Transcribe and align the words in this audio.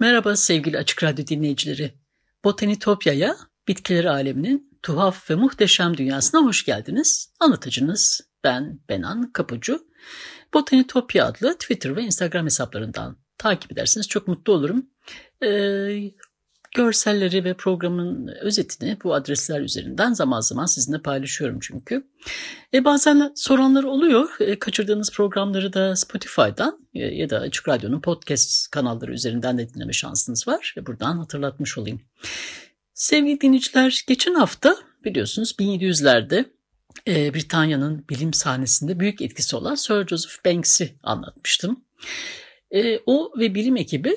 Merhaba 0.00 0.36
sevgili 0.36 0.78
Açık 0.78 1.02
Radyo 1.02 1.26
dinleyicileri. 1.26 1.94
Botanitopya'ya, 2.44 3.36
bitkiler 3.68 4.04
aleminin 4.04 4.78
tuhaf 4.82 5.30
ve 5.30 5.34
muhteşem 5.34 5.96
dünyasına 5.96 6.40
hoş 6.40 6.64
geldiniz. 6.64 7.32
Anlatıcınız 7.40 8.20
ben 8.44 8.80
Benan 8.88 9.32
Kapucu. 9.32 9.86
Botanitopya 10.54 11.26
adlı 11.26 11.54
Twitter 11.54 11.96
ve 11.96 12.02
Instagram 12.02 12.44
hesaplarından 12.44 13.18
takip 13.38 13.72
ederseniz 13.72 14.08
çok 14.08 14.28
mutlu 14.28 14.52
olurum. 14.52 14.86
Ee, 15.42 16.12
görselleri 16.74 17.44
ve 17.44 17.54
programın 17.54 18.26
özetini 18.40 18.96
bu 19.04 19.14
adresler 19.14 19.60
üzerinden 19.60 20.12
zaman 20.12 20.40
zaman 20.40 20.66
sizinle 20.66 21.02
paylaşıyorum 21.02 21.58
çünkü. 21.60 22.06
E, 22.74 22.84
bazen 22.84 23.32
soranlar 23.34 23.84
oluyor. 23.84 24.28
E, 24.40 24.58
kaçırdığınız 24.58 25.12
programları 25.12 25.72
da 25.72 25.96
Spotify'dan 25.96 26.78
e, 26.94 26.98
ya 26.98 27.30
da 27.30 27.38
Açık 27.38 27.68
Radyo'nun 27.68 28.00
podcast 28.00 28.70
kanalları 28.70 29.12
üzerinden 29.12 29.58
de 29.58 29.74
dinleme 29.74 29.92
şansınız 29.92 30.48
var. 30.48 30.74
E, 30.76 30.86
buradan 30.86 31.18
hatırlatmış 31.18 31.78
olayım. 31.78 32.00
Sevgili 32.94 33.40
dinleyiciler, 33.40 34.04
geçen 34.08 34.34
hafta 34.34 34.76
biliyorsunuz 35.04 35.54
1700'lerde 35.58 36.44
e, 37.08 37.34
Britanya'nın 37.34 38.04
bilim 38.10 38.32
sahnesinde 38.32 39.00
büyük 39.00 39.22
etkisi 39.22 39.56
olan 39.56 39.74
Sir 39.74 40.06
Joseph 40.06 40.44
Banks'i 40.44 40.94
anlatmıştım. 41.02 41.84
E, 42.70 42.98
o 43.06 43.32
ve 43.38 43.54
bilim 43.54 43.76
ekibi 43.76 44.16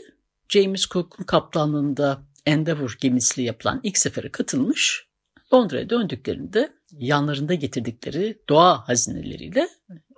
James 0.50 0.88
Cook'un 0.88 1.24
kaptanlığında 1.24 2.22
Endeavour 2.46 2.98
gemisiyle 3.02 3.48
yapılan 3.48 3.80
ilk 3.84 3.98
sefere 3.98 4.32
katılmış. 4.32 5.08
Londra'ya 5.54 5.90
döndüklerinde 5.90 6.74
yanlarında 6.92 7.54
getirdikleri 7.54 8.42
doğa 8.50 8.88
hazineleriyle 8.88 9.70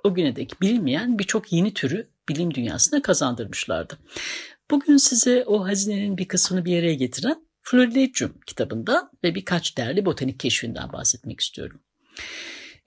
o 0.04 0.14
güne 0.14 0.36
dek 0.36 0.62
bilinmeyen 0.62 1.20
birçok 1.20 1.54
yeni 1.54 1.74
türü 1.74 2.08
bilim 2.30 2.54
dünyasına 2.54 3.02
kazandırmışlardı. 3.02 3.98
Bugün 4.72 4.98
size 4.98 5.44
o 5.48 5.66
hazinenin 5.66 6.18
bir 6.18 6.28
kısmını 6.28 6.66
bir 6.66 6.80
araya 6.80 6.94
getiren 6.94 7.46
Florilegium 7.62 8.40
kitabında 8.46 9.12
ve 9.24 9.36
birkaç 9.36 9.78
değerli 9.78 10.06
botanik 10.06 10.40
keşfinden 10.40 10.94
bahsetmek 10.94 11.42
istiyorum. 11.42 11.82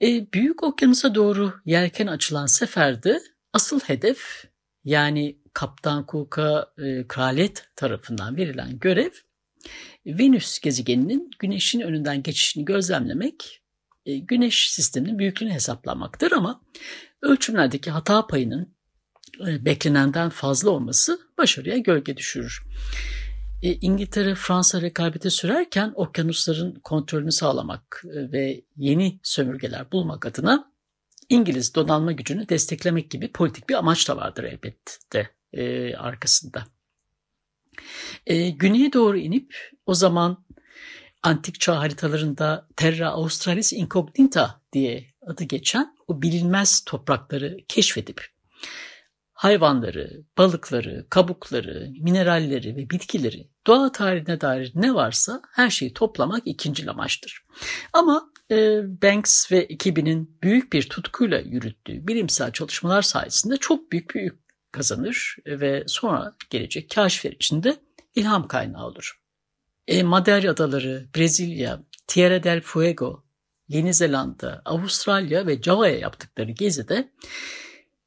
E, 0.01 0.33
Büyük 0.33 0.63
Okyanus'a 0.63 1.15
doğru 1.15 1.53
yelken 1.65 2.07
açılan 2.07 2.45
seferde 2.45 3.21
asıl 3.53 3.79
hedef 3.79 4.45
yani 4.83 5.37
Kaptan 5.53 6.05
Cook'a 6.07 6.73
e, 6.77 7.07
kraliyet 7.07 7.63
tarafından 7.75 8.37
verilen 8.37 8.79
görev 8.79 9.11
Venüs 10.05 10.59
gezegeninin 10.59 11.31
Güneş'in 11.39 11.79
önünden 11.79 12.23
geçişini 12.23 12.65
gözlemlemek, 12.65 13.61
e, 14.07 14.17
Güneş 14.17 14.71
sisteminin 14.71 15.19
büyüklüğünü 15.19 15.51
hesaplamaktır 15.51 16.31
ama 16.31 16.61
ölçümlerdeki 17.21 17.91
hata 17.91 18.27
payının 18.27 18.75
e, 19.47 19.65
beklenenden 19.65 20.29
fazla 20.29 20.69
olması 20.69 21.19
başarıya 21.37 21.77
gölge 21.77 22.17
düşürür. 22.17 22.63
E, 23.61 23.73
İngiltere 23.73 24.35
Fransa 24.35 24.81
rekabeti 24.81 25.31
sürerken 25.31 25.91
okyanusların 25.95 26.75
kontrolünü 26.83 27.31
sağlamak 27.31 28.03
ve 28.05 28.61
yeni 28.75 29.19
sömürgeler 29.23 29.91
bulmak 29.91 30.25
adına 30.25 30.71
İngiliz 31.29 31.75
donanma 31.75 32.11
gücünü 32.11 32.49
desteklemek 32.49 33.11
gibi 33.11 33.31
politik 33.31 33.69
bir 33.69 33.75
amaç 33.75 34.09
da 34.09 34.17
vardır 34.17 34.43
elbette 34.43 35.29
arkasında. 35.97 36.76
E, 38.25 38.49
güneye 38.49 38.93
doğru 38.93 39.17
inip 39.17 39.71
o 39.85 39.93
zaman 39.93 40.45
antik 41.23 41.59
çağ 41.59 41.79
haritalarında 41.79 42.67
Terra 42.75 43.09
Australis 43.09 43.73
Incognita 43.73 44.61
diye 44.73 45.05
adı 45.27 45.43
geçen 45.43 45.95
o 46.07 46.21
bilinmez 46.21 46.83
toprakları 46.85 47.57
keşfedip 47.67 48.37
hayvanları, 49.37 50.23
balıkları, 50.37 51.07
kabukları, 51.09 51.89
mineralleri 52.01 52.75
ve 52.75 52.89
bitkileri, 52.89 53.49
doğa 53.67 53.91
tarihine 53.91 54.41
dair 54.41 54.71
ne 54.75 54.93
varsa 54.93 55.41
her 55.53 55.69
şeyi 55.69 55.93
toplamak 55.93 56.41
ikinci 56.45 56.89
amaçtır. 56.91 57.45
Ama 57.93 58.31
e, 58.51 58.81
Banks 59.01 59.51
ve 59.51 59.57
ekibinin 59.57 60.37
büyük 60.43 60.73
bir 60.73 60.89
tutkuyla 60.89 61.39
yürüttüğü 61.39 62.07
bilimsel 62.07 62.51
çalışmalar 62.51 63.01
sayesinde 63.01 63.57
çok 63.57 63.91
büyük 63.91 64.15
bir 64.15 64.33
kazanır 64.77 65.35
ve 65.45 65.83
sonra 65.87 66.35
gelecek 66.49 66.89
kaşifler 66.89 67.31
içinde 67.31 67.77
ilham 68.15 68.47
kaynağı 68.47 68.85
olur. 68.85 69.19
E, 69.87 70.03
Madeira 70.03 70.51
Adaları, 70.51 71.07
Brezilya, 71.15 71.83
Tierra 72.07 72.43
del 72.43 72.61
Fuego, 72.61 73.23
Yeni 73.67 73.93
Zelanda, 73.93 74.61
Avustralya 74.65 75.47
ve 75.47 75.61
Java'ya 75.61 75.99
yaptıkları 75.99 76.51
gezide 76.51 77.11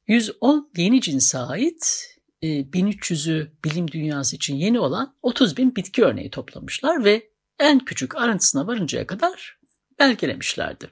110 0.07 0.71
yeni 0.77 1.01
cinse 1.01 1.37
ait 1.37 2.07
1300'ü 2.43 3.43
e, 3.43 3.51
bilim 3.65 3.91
dünyası 3.91 4.35
için 4.35 4.55
yeni 4.55 4.79
olan 4.79 5.15
30 5.21 5.57
bin 5.57 5.75
bitki 5.75 6.03
örneği 6.03 6.29
toplamışlar 6.29 7.03
ve 7.03 7.29
en 7.59 7.79
küçük 7.79 8.15
ayrıntısına 8.15 8.67
varıncaya 8.67 9.07
kadar 9.07 9.59
belgelemişlerdi. 9.99 10.89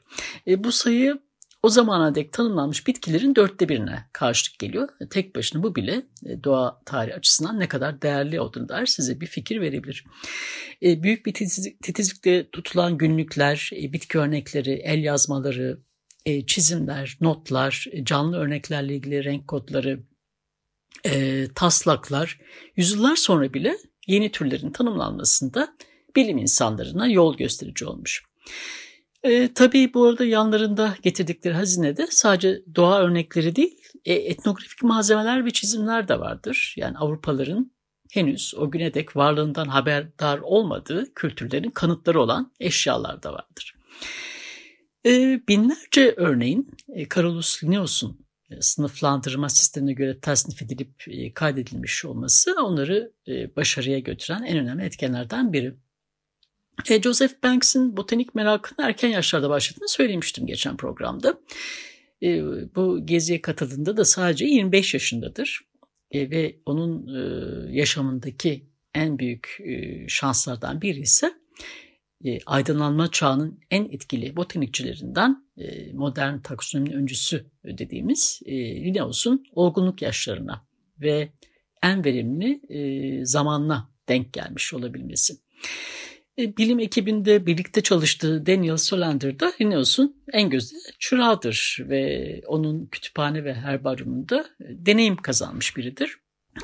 E, 0.48 0.64
bu 0.64 0.72
sayı 0.72 1.20
o 1.64 1.70
zamana 1.70 2.16
dek 2.16 2.34
tanımlanmış 2.34 2.88
bitkilerin 2.88 3.36
dörtte 3.36 3.70
birine 3.70 4.06
karşılık 4.14 4.60
geliyor. 4.60 4.90
Tek 5.10 5.36
başına 5.36 5.64
bu 5.64 5.76
bile 5.76 6.02
e, 6.26 6.44
doğa 6.44 6.82
tarihi 6.86 7.16
açısından 7.16 7.60
ne 7.60 7.68
kadar 7.68 8.02
değerli 8.02 8.42
olduğunu 8.42 8.70
dair 8.70 8.86
size 8.86 9.22
bir 9.22 9.28
fikir 9.28 9.62
verebilir. 9.62 10.06
E, 10.84 11.04
büyük 11.04 11.26
bir 11.26 11.34
titizlikle 11.84 12.50
tutulan 12.50 12.98
günlükler, 12.98 13.70
e, 13.74 13.94
bitki 13.94 14.20
örnekleri, 14.20 14.72
el 14.72 15.04
yazmaları, 15.04 15.80
çizimler, 16.48 17.18
notlar, 17.22 17.86
canlı 18.04 18.38
örneklerle 18.38 18.96
ilgili 18.96 19.24
renk 19.24 19.48
kodları, 19.48 20.04
taslaklar 21.56 22.40
yüzyıllar 22.76 23.16
sonra 23.16 23.54
bile 23.54 23.78
yeni 24.08 24.32
türlerin 24.32 24.72
tanımlanmasında 24.72 25.76
bilim 26.16 26.38
insanlarına 26.38 27.08
yol 27.08 27.38
gösterici 27.38 27.86
olmuş. 27.86 28.24
E, 29.24 29.54
tabii 29.54 29.94
bu 29.94 30.06
arada 30.06 30.26
yanlarında 30.26 30.96
getirdikleri 31.02 31.54
hazinede 31.54 32.08
sadece 32.10 32.62
doğa 32.76 33.00
örnekleri 33.00 33.56
değil, 33.56 33.78
e, 34.06 34.14
etnografik 34.14 34.84
malzemeler 34.84 35.46
ve 35.46 35.52
çizimler 35.52 36.08
de 36.08 36.20
vardır. 36.20 36.74
Yani 36.78 36.98
Avrupalıların 36.98 37.72
henüz 38.12 38.54
o 38.58 38.72
güne 38.72 38.94
dek 38.94 39.16
varlığından 39.16 39.68
haberdar 39.68 40.40
olmadığı 40.40 41.14
kültürlerin 41.14 41.72
kanıtları 41.72 42.22
olan 42.22 42.54
eşyalar 42.60 43.24
da 43.24 43.34
vardır. 43.34 43.76
E, 45.06 45.42
binlerce 45.48 46.14
örneğin 46.18 46.72
e, 46.96 47.10
Carolus 47.16 47.64
Linnaeus'un 47.64 48.26
e, 48.50 48.62
sınıflandırma 48.62 49.50
sistemine 49.50 49.94
göre 49.94 50.20
tasnif 50.20 50.62
edilip 50.62 51.04
e, 51.08 51.34
kaydedilmiş 51.34 52.06
olması 52.06 52.56
onları 52.64 53.14
e, 53.28 53.56
başarıya 53.56 54.00
götüren 54.00 54.44
en 54.44 54.58
önemli 54.58 54.84
etkenlerden 54.84 55.54
biri. 55.54 55.76
E, 56.90 57.02
Joseph 57.02 57.44
Banks'in 57.44 57.98
botanik 57.98 58.36
merakını 58.36 58.86
erken 58.86 59.10
yaşlarda 59.10 59.50
başladığını 59.50 59.90
söylemiştim 59.90 60.48
geçen 60.48 60.78
programda. 60.78 61.40
E, 62.24 62.44
bu 62.76 63.06
geziye 63.06 63.42
katıldığında 63.42 63.98
da 63.98 64.06
sadece 64.06 64.46
25 64.46 64.94
yaşındadır. 64.94 65.62
E, 66.12 66.30
ve 66.30 66.56
onun 66.66 67.08
e, 67.08 67.78
yaşamındaki 67.78 68.70
en 68.96 69.20
büyük 69.20 69.58
e, 69.66 70.06
şanslardan 70.08 70.82
biri 70.82 71.00
ise 71.00 71.34
e, 72.26 72.40
aydınlanma 72.46 73.12
çağının 73.12 73.60
en 73.72 73.86
etkili 73.86 74.36
botanikçilerinden 74.36 75.44
e, 75.58 75.94
modern 75.94 76.40
taksonominin 76.40 76.96
öncüsü 76.96 77.46
dediğimiz 77.64 78.42
e, 78.46 78.56
Linnaeus'un 78.84 79.44
olgunluk 79.52 80.02
yaşlarına 80.02 80.66
ve 81.02 81.30
en 81.84 82.06
verimli 82.06 82.62
e, 82.70 83.26
zamanla 83.26 83.90
denk 84.10 84.34
gelmiş 84.34 84.74
olabilmesi. 84.74 85.34
E, 86.40 86.58
bilim 86.58 86.80
ekibinde 86.80 87.46
birlikte 87.46 87.82
çalıştığı 87.82 88.46
Daniel 88.46 88.78
Solander 88.78 89.40
da 89.40 89.54
Linnaeus'un 89.62 90.24
en 90.34 90.50
gözde 90.50 90.76
çırağıdır 91.00 91.78
ve 91.80 92.42
onun 92.48 92.86
kütüphane 92.86 93.44
ve 93.44 93.54
herbaryumunda 93.54 94.46
deneyim 94.60 95.18
kazanmış 95.18 95.78
biridir. 95.78 96.18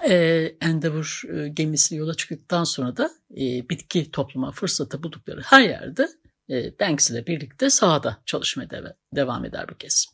e, 0.10 0.16
Endeavour 0.62 1.22
e, 1.34 1.48
gemisi 1.48 1.96
yola 1.96 2.14
çıktıktan 2.14 2.64
sonra 2.64 2.98
da 2.98 3.12
e, 3.32 3.70
bitki 3.70 4.12
toplama 4.12 4.52
fırsatı 4.52 5.04
buldukları 5.04 5.42
her 5.42 5.62
yerde 5.62 6.08
e, 6.50 6.80
Banks 6.80 7.10
ile 7.10 7.28
birlikte 7.28 7.70
sahada 7.70 8.18
çalışmaya 8.26 8.70
de, 8.70 8.96
devam 9.16 9.46
eder 9.46 9.70
bu 9.70 9.78
kez. 9.78 10.08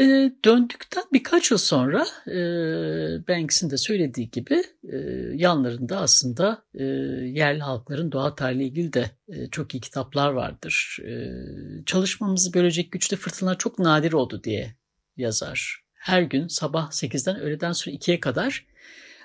E, 0.00 0.32
döndükten 0.44 1.04
birkaç 1.12 1.50
yıl 1.50 1.58
sonra 1.58 2.06
e, 2.26 2.36
Banks'in 3.28 3.70
de 3.70 3.76
söylediği 3.76 4.30
gibi 4.30 4.62
e, 4.92 4.96
yanlarında 5.34 6.00
aslında 6.00 6.64
e, 6.74 6.84
yerli 7.24 7.60
halkların 7.60 8.12
doğa 8.12 8.34
tarihiyle 8.34 8.64
ilgili 8.64 8.92
de 8.92 9.10
e, 9.28 9.46
çok 9.50 9.74
iyi 9.74 9.80
kitaplar 9.80 10.30
vardır. 10.30 10.98
E, 11.04 11.12
çalışmamızı 11.86 12.54
bölecek 12.54 12.92
güçte 12.92 13.16
fırtınalar 13.16 13.58
çok 13.58 13.78
nadir 13.78 14.12
oldu 14.12 14.44
diye 14.44 14.76
yazar. 15.16 15.84
Her 15.94 16.22
gün 16.22 16.48
sabah 16.48 16.90
8'den 16.90 17.40
öğleden 17.40 17.72
sonra 17.72 17.96
2'ye 17.96 18.20
kadar 18.20 18.66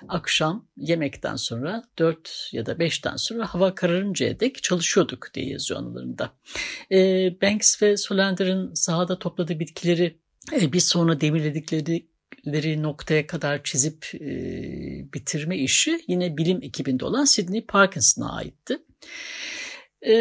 akşam 0.08 0.68
yemekten 0.76 1.36
sonra 1.36 1.84
4 1.98 2.48
ya 2.52 2.66
da 2.66 2.72
5'ten 2.72 3.16
sonra 3.16 3.54
hava 3.54 3.74
kararıncaya 3.74 4.40
dek 4.40 4.62
çalışıyorduk 4.62 5.34
diye 5.34 5.48
yazıyor 5.48 5.80
anılarında. 5.80 6.32
E, 6.92 6.96
Banks 7.42 7.82
ve 7.82 7.96
Solander'ın 7.96 8.74
sahada 8.74 9.18
topladığı 9.18 9.60
bitkileri 9.60 10.21
e, 10.52 10.72
bir 10.72 10.80
sonra 10.80 11.20
demirledikleri 11.20 12.82
noktaya 12.82 13.26
kadar 13.26 13.62
çizip 13.62 14.14
e, 14.14 14.28
bitirme 15.14 15.58
işi 15.58 16.00
yine 16.08 16.36
bilim 16.36 16.62
ekibinde 16.62 17.04
olan 17.04 17.24
Sidney 17.24 17.66
Parkinson'a 17.66 18.36
aitti. 18.36 18.78
E, 20.06 20.14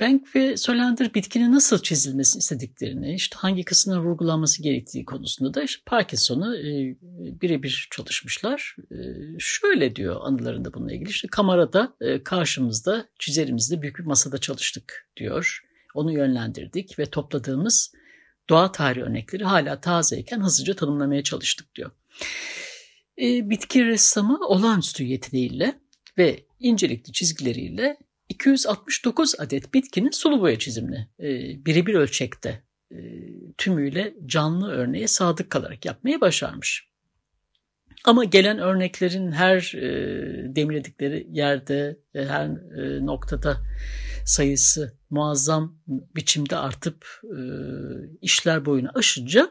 Bank 0.00 0.36
ve 0.36 0.56
Solander 0.56 1.14
bitkinin 1.14 1.52
nasıl 1.52 1.82
çizilmesini 1.82 2.40
istediklerini, 2.40 3.14
işte 3.14 3.36
hangi 3.38 3.64
kısmına 3.64 4.02
vurgulanması 4.02 4.62
gerektiği 4.62 5.04
konusunda 5.04 5.54
da 5.54 5.62
işte 5.62 5.82
Parkinson'u 5.86 6.56
e, 6.56 6.96
birebir 7.40 7.88
çalışmışlar. 7.90 8.76
E, 8.90 8.96
şöyle 9.38 9.96
diyor 9.96 10.16
anılarında 10.22 10.74
bununla 10.74 10.92
ilgili. 10.92 11.08
İşte 11.08 11.28
kamerada 11.28 11.96
e, 12.00 12.22
karşımızda 12.22 13.08
çizerimizde 13.18 13.82
büyük 13.82 13.98
bir 13.98 14.04
masada 14.04 14.38
çalıştık 14.38 15.08
diyor. 15.16 15.60
Onu 15.94 16.12
yönlendirdik 16.12 16.98
ve 16.98 17.06
topladığımız 17.06 17.92
doğa 18.50 18.72
tarihi 18.72 19.04
örnekleri 19.04 19.44
hala 19.44 19.80
tazeyken 19.80 20.40
hızlıca 20.40 20.74
tanımlamaya 20.74 21.22
çalıştık 21.22 21.74
diyor. 21.74 21.90
E, 23.18 23.50
bitki 23.50 23.86
ressamı 23.86 24.38
olağanüstü 24.46 25.04
yeteneğiyle 25.04 25.74
ve 26.18 26.44
incelikli 26.60 27.12
çizgileriyle 27.12 27.96
269 28.28 29.34
adet 29.40 29.74
bitkinin 29.74 30.10
sulu 30.10 30.40
boya 30.40 30.58
çizimini 30.58 31.08
e, 31.20 31.28
birebir 31.66 31.94
ölçekte 31.94 32.62
e, 32.92 32.98
tümüyle 33.58 34.14
canlı 34.26 34.70
örneğe 34.70 35.06
sadık 35.06 35.50
kalarak 35.50 35.84
yapmayı 35.84 36.20
başarmış. 36.20 36.90
Ama 38.04 38.24
gelen 38.24 38.58
örneklerin 38.58 39.32
her 39.32 39.74
e, 39.76 40.56
demirledikleri 40.56 41.26
yerde, 41.30 41.96
e, 42.14 42.24
her 42.24 42.46
e, 42.46 43.06
noktada 43.06 43.56
sayısı 44.24 44.98
muazzam 45.10 45.78
biçimde 46.16 46.56
artıp 46.56 47.06
e, 47.24 47.38
işler 48.22 48.66
boyunu 48.66 48.88
aşınca 48.94 49.50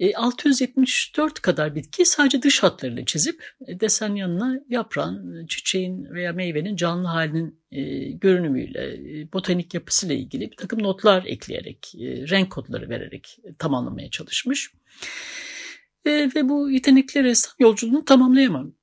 e, 0.00 0.14
674 0.14 1.40
kadar 1.40 1.74
bitki 1.74 2.04
sadece 2.04 2.42
dış 2.42 2.62
hatlarıyla 2.62 3.04
çizip 3.04 3.44
e, 3.66 3.80
desen 3.80 4.14
yanına 4.14 4.60
yaprağın, 4.68 5.46
çiçeğin 5.46 6.04
veya 6.04 6.32
meyvenin 6.32 6.76
canlı 6.76 7.08
halinin 7.08 7.60
e, 7.72 8.10
görünümüyle, 8.10 8.94
e, 8.94 9.32
botanik 9.32 9.74
yapısıyla 9.74 10.14
ilgili 10.14 10.50
bir 10.50 10.56
takım 10.56 10.82
notlar 10.82 11.24
ekleyerek, 11.26 11.94
e, 11.94 12.28
renk 12.28 12.50
kodları 12.50 12.88
vererek 12.88 13.38
tamamlamaya 13.58 14.10
çalışmış. 14.10 14.72
E, 16.04 16.10
ve 16.10 16.48
bu 16.48 16.70
yetenekli 16.70 17.24
ressam 17.24 17.54
yolculuğunu 17.58 18.04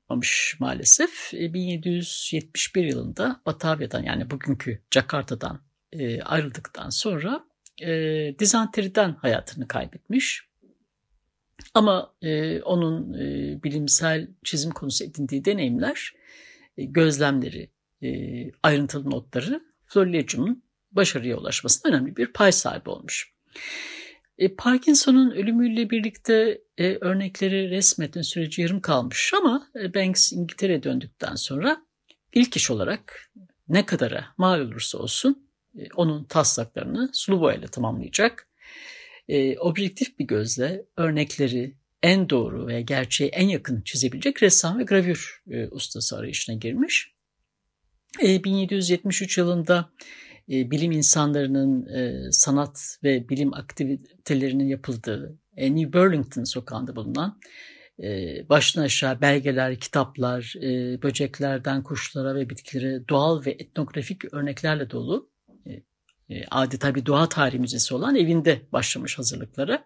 tamamlayamamış 0.08 0.56
maalesef. 0.60 1.34
E, 1.34 1.54
1771 1.54 2.84
yılında 2.84 3.42
Batavya'dan 3.46 4.04
yani 4.04 4.32
bugünkü 4.32 4.82
Jakarta'dan 4.92 5.62
e, 5.92 6.22
ayrıldıktan 6.22 6.90
sonra 6.90 7.46
e, 7.82 7.90
dizanteriden 8.40 9.16
hayatını 9.22 9.68
kaybetmiş. 9.68 10.46
Ama 11.74 12.14
e, 12.22 12.62
onun 12.62 13.14
e, 13.14 13.64
bilimsel 13.64 14.28
çizim 14.44 14.72
konusu 14.72 15.04
edindiği 15.04 15.46
deneyimler, 15.46 16.14
e, 16.78 16.86
gözlemleri, 16.86 17.70
e, 18.04 18.10
ayrıntılı 18.64 19.12
notları 19.12 19.62
Florilegium'un 19.86 20.64
başarıya 20.92 21.38
ulaşmasına 21.38 21.92
önemli 21.92 22.16
bir 22.16 22.34
pay 22.34 22.52
sahibi 22.52 22.90
olmuş. 22.90 23.34
E, 24.38 24.56
Parkinson'un 24.56 25.32
ölümüyle 25.32 25.90
birlikte 25.90 26.62
e, 26.78 26.98
örnekleri 27.02 27.70
resmetme 27.70 28.24
süreci 28.24 28.62
yarım 28.62 28.82
kalmış 28.82 29.34
ama 29.34 29.68
e, 29.76 29.94
Banks 29.94 30.32
İngiltere'ye 30.32 30.84
döndükten 30.84 31.36
sonra 31.36 31.86
ilk 32.34 32.56
iş 32.56 32.72
olarak 32.72 33.32
ne 33.70 33.86
kadara 33.86 34.26
mal 34.38 34.60
olursa 34.60 34.98
olsun 34.98 35.50
e, 35.80 35.88
onun 35.96 36.24
taslaklarını 36.24 37.10
sulu 37.14 37.42
boyayla 37.42 37.68
tamamlayacak 37.68 38.48
e, 39.28 39.58
objektif 39.58 40.20
bir 40.20 40.26
gözle 40.26 40.86
örnekleri 40.98 41.76
en 42.04 42.30
doğru 42.30 42.68
ve 42.68 42.82
gerçeğe 42.82 43.30
en 43.30 43.48
yakın 43.48 43.82
çizebilecek 43.82 44.44
ressam 44.44 44.80
ve 44.80 44.84
gravür 44.84 45.44
e, 45.52 45.68
ustası 45.68 46.18
arayışına 46.18 46.56
girmiş. 46.56 47.16
E, 48.24 48.44
1773 48.44 49.38
yılında 49.38 49.90
e, 50.52 50.72
bilim 50.72 50.92
insanlarının 50.92 51.86
e, 51.86 52.32
sanat 52.32 52.98
ve 53.04 53.30
bilim 53.30 53.54
aktivitelerinin 53.54 54.68
yapıldığı 54.68 55.38
e, 55.58 55.76
New 55.76 55.94
Burlington 55.94 56.44
sokağında 56.44 56.96
bulunan 56.96 57.40
e, 58.04 58.10
baştan 58.50 58.82
aşağı 58.82 59.22
belgeler, 59.22 59.80
kitaplar, 59.80 60.54
e, 60.62 61.02
böceklerden 61.02 61.84
kuşlara 61.84 62.36
ve 62.36 62.50
bitkilere 62.50 63.08
doğal 63.10 63.46
ve 63.46 63.52
etnografik 63.52 64.34
örneklerle 64.34 64.90
dolu 64.90 65.30
e, 66.30 66.46
adeta 66.52 66.96
bir 66.96 67.06
doğa 67.06 67.30
tarihi 67.30 67.60
müzesi 67.60 67.96
olan 67.96 68.16
evinde 68.16 68.62
başlamış 68.72 69.18
hazırlıklara. 69.18 69.84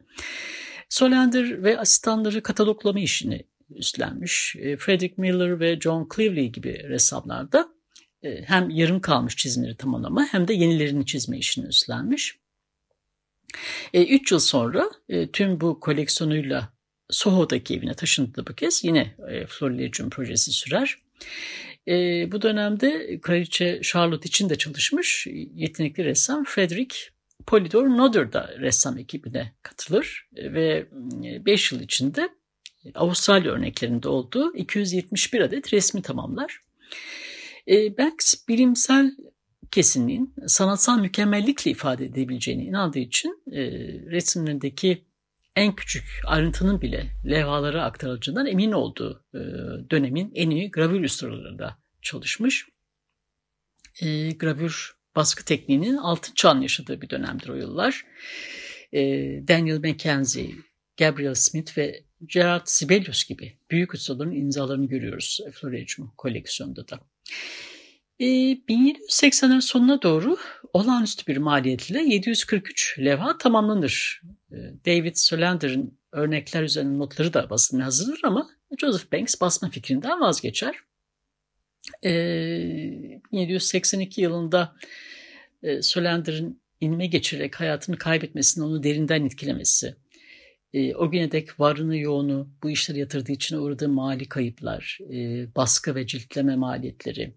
Solander 0.89 1.63
ve 1.63 1.79
asistanları 1.79 2.43
kataloglama 2.43 2.99
işini 2.99 3.45
üstlenmiş. 3.69 4.55
E, 4.59 4.77
Frederick 4.77 5.15
Miller 5.17 5.59
ve 5.59 5.79
John 5.79 6.07
Cleveley 6.15 6.51
gibi 6.51 6.83
ressamlar 6.89 7.51
da 7.51 7.59
e, 7.59 7.78
hem 8.23 8.69
yarım 8.69 9.01
kalmış 9.01 9.35
çizimleri 9.35 9.77
tamamlama 9.77 10.27
hem 10.31 10.47
de 10.47 10.53
yenilerini 10.53 11.05
çizme 11.05 11.37
işini 11.37 11.67
üstlenmiş. 11.67 12.39
Üç 13.93 14.31
yıl 14.31 14.39
sonra 14.39 14.91
tüm 15.33 15.61
bu 15.61 15.79
koleksiyonuyla 15.79 16.73
Soho'daki 17.09 17.75
evine 17.75 17.93
taşındı 17.93 18.45
bu 18.49 18.53
kez. 18.53 18.83
Yine 18.83 19.15
Florilegium 19.47 20.09
projesi 20.09 20.51
sürer. 20.51 20.97
E, 21.87 21.93
bu 22.31 22.41
dönemde 22.41 23.19
Kraliçe 23.21 23.81
Charlotte 23.83 24.27
için 24.27 24.49
de 24.49 24.57
çalışmış 24.57 25.27
yetenekli 25.55 26.05
ressam 26.05 26.43
Frederick 26.43 26.95
Polydor 27.47 27.87
Nodder 27.87 28.33
da 28.33 28.55
ressam 28.59 28.97
ekibine 28.97 29.53
katılır 29.63 30.27
ve 30.33 30.85
5 31.45 31.71
yıl 31.71 31.81
içinde 31.81 32.29
Avustralya 32.95 33.51
örneklerinde 33.51 34.09
olduğu 34.09 34.55
271 34.55 35.41
adet 35.41 35.73
resmi 35.73 36.01
tamamlar. 36.01 36.61
E, 37.67 37.97
Banks 37.97 38.47
bilimsel 38.47 39.15
kesinliğin 39.71 40.33
sanatsal 40.47 40.99
mükemmellikle 40.99 41.71
ifade 41.71 42.05
edebileceğine 42.05 42.63
inandığı 42.63 42.99
için 42.99 43.43
e, 43.51 43.61
resimlerindeki 44.11 45.05
en 45.55 45.75
küçük 45.75 46.21
ayrıntının 46.25 46.81
bile 46.81 47.07
levhalara 47.25 47.83
aktarılacağından 47.83 48.45
emin 48.45 48.71
olduğu 48.71 49.23
e, 49.33 49.39
dönemin 49.91 50.31
en 50.35 50.49
iyi 50.49 50.71
gravür 50.71 51.03
ustalarında 51.03 51.77
çalışmış. 52.01 52.67
E, 54.01 54.31
gravür 54.31 54.95
baskı 55.15 55.45
tekniğinin 55.45 55.97
altın 55.97 56.33
çağın 56.33 56.61
yaşadığı 56.61 57.01
bir 57.01 57.09
dönemdir 57.09 57.49
o 57.49 57.55
yıllar. 57.55 58.05
E, 58.93 59.01
Daniel 59.47 59.79
Mackenzie, 59.79 60.55
Gabriel 60.97 61.33
Smith 61.33 61.77
ve 61.77 62.03
Gerard 62.25 62.61
Sibelius 62.65 63.23
gibi 63.23 63.57
büyük 63.71 63.93
ustaların 63.93 64.35
imzalarını 64.35 64.85
görüyoruz 64.85 65.39
Floridium 65.53 66.13
koleksiyonunda 66.17 66.87
da. 66.87 66.99
E, 68.19 68.25
1780'lerin 68.25 69.61
sonuna 69.61 70.01
doğru 70.01 70.37
olağanüstü 70.73 71.27
bir 71.27 71.37
maliyetle 71.37 72.01
743 72.01 72.99
levha 72.99 73.37
tamamlanır. 73.37 74.21
E, 74.51 74.57
David 74.85 75.15
Solander'ın 75.15 75.99
örnekler 76.11 76.63
üzerine 76.63 76.97
notları 76.97 77.33
da 77.33 77.49
basılmaya 77.49 77.85
hazırdır 77.85 78.21
ama 78.23 78.49
Joseph 78.77 79.13
Banks 79.13 79.41
basma 79.41 79.69
fikrinden 79.69 80.21
vazgeçer. 80.21 80.75
E, 82.03 82.11
1782 83.31 84.21
yılında 84.21 84.75
e, 85.63 85.81
Solander'ın 85.81 86.61
inme 86.81 87.07
geçirerek 87.07 87.59
hayatını 87.59 87.97
kaybetmesinin 87.97 88.65
onu 88.65 88.83
derinden 88.83 89.25
etkilemesi, 89.25 89.95
e, 90.73 90.95
o 90.95 91.11
güne 91.11 91.31
dek 91.31 91.59
varını 91.59 91.97
yoğunu 91.97 92.49
bu 92.63 92.69
işleri 92.69 92.99
yatırdığı 92.99 93.31
için 93.31 93.57
uğradığı 93.57 93.89
mali 93.89 94.29
kayıplar, 94.29 94.99
e, 95.13 95.47
baskı 95.55 95.95
ve 95.95 96.07
ciltleme 96.07 96.55
maliyetleri, 96.55 97.33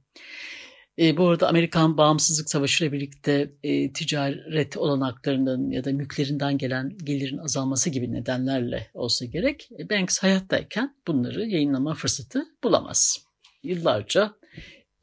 E, 0.99 1.17
bu 1.17 1.29
arada 1.29 1.49
Amerikan 1.49 1.97
Bağımsızlık 1.97 2.51
Savaşı 2.51 2.85
ile 2.85 2.93
birlikte 2.93 3.53
e, 3.63 3.93
ticaret 3.93 4.77
olanaklarının 4.77 5.71
ya 5.71 5.85
da 5.85 5.93
mülklerinden 5.93 6.59
gelen 6.59 6.97
gelirin 7.05 7.39
azalması 7.39 7.91
gibi 7.91 8.13
nedenlerle 8.13 8.91
olsa 8.95 9.25
gerek 9.25 9.69
e, 9.79 9.91
Banks 9.91 10.19
hayattayken 10.19 10.97
bunları 11.07 11.47
yayınlama 11.47 11.95
fırsatı 11.95 12.45
bulamaz. 12.65 13.19
Yıllarca 13.63 14.35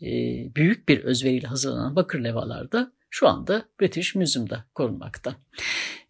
e, 0.02 0.08
büyük 0.56 0.90
bir 0.90 1.04
özveriyle 1.04 1.48
hazırlanan 1.48 1.96
bakır 1.96 2.24
levalarda 2.24 2.92
şu 3.10 3.28
anda 3.28 3.66
British 3.82 4.16
Museum'da 4.16 4.66
korunmakta. 4.76 5.36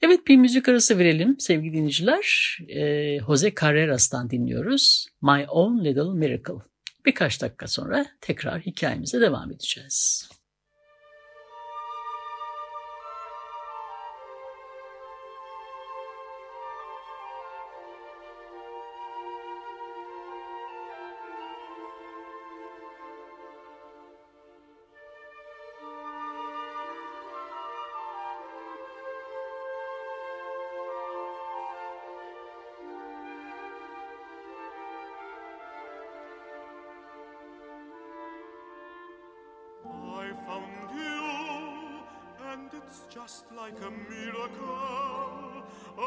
Evet 0.01 0.27
bir 0.27 0.38
müzik 0.38 0.70
arası 0.70 0.98
verelim 0.98 1.39
sevgili 1.39 1.74
dinleyiciler. 1.74 2.58
E, 2.68 3.20
Jose 3.20 3.53
Carreras'tan 3.62 4.29
dinliyoruz. 4.29 5.08
My 5.22 5.46
Own 5.48 5.86
Little 5.86 6.13
Miracle. 6.13 6.63
Birkaç 7.06 7.41
dakika 7.41 7.68
sonra 7.68 8.06
tekrar 8.22 8.62
hikayemize 8.62 9.22
devam 9.22 9.51
edeceğiz. 9.51 10.29
Just 43.08 43.46
like 43.56 43.77
a 43.82 43.91
miracle, 44.10 45.63
a 45.98 46.01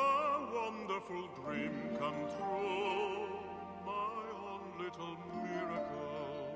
wonderful 0.54 1.28
dream 1.44 1.96
come 1.99 2.26
true, 2.37 3.28
my 3.87 4.22
own 4.50 4.64
little 4.78 5.16
miracle. 5.42 6.49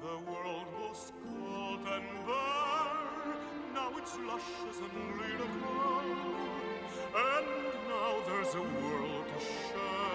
The 0.00 0.30
world 0.30 0.66
was 0.80 1.12
cold 1.22 1.80
and 1.80 2.26
bare, 2.26 3.36
now 3.74 3.90
it's 3.98 4.16
luscious 4.18 4.78
and 4.80 4.96
lyrical, 5.20 6.02
and 7.14 7.48
now 7.88 8.12
there's 8.26 8.54
a 8.54 8.62
world 8.62 9.24
to 9.26 9.40
share 9.44 10.13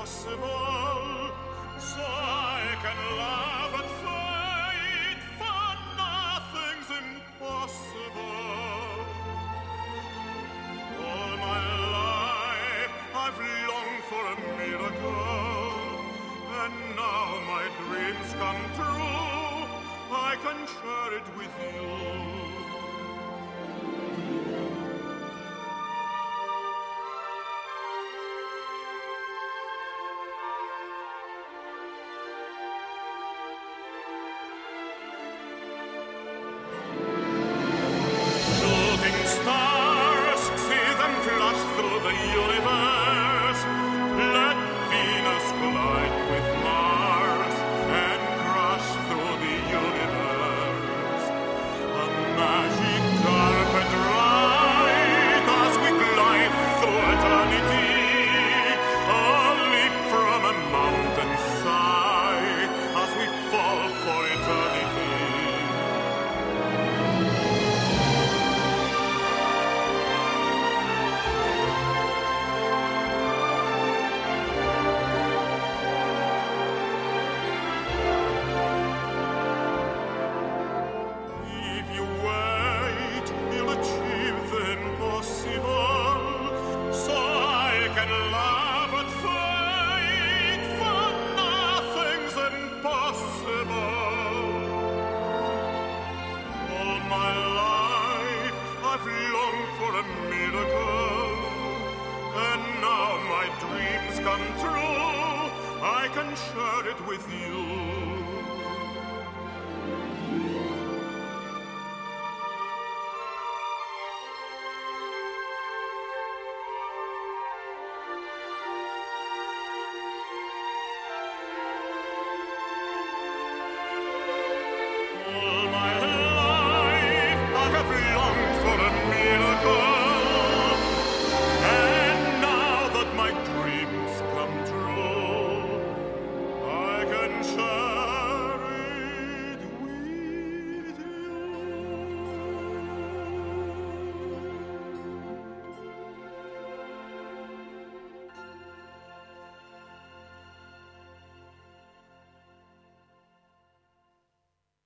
possible. 0.00 0.69